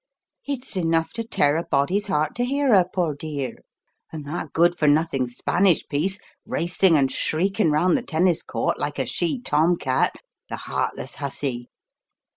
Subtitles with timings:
[0.47, 3.57] "It's enough to tear a body's heart to hear her, poor dear.
[4.11, 8.97] And that good for nothing Spanish piece racing and shrieking round the tennis court like
[8.97, 10.15] a she tom cat,
[10.49, 11.69] the heartless hussy.